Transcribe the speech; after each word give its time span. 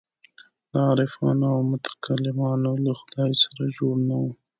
د 0.71 0.73
عارفانو 0.87 1.45
او 1.55 1.59
متکلمانو 1.71 2.71
له 2.85 2.91
خدای 2.99 3.31
سره 3.43 3.63
جوړ 3.77 3.95
نه 4.09 4.15
وو. 4.21 4.31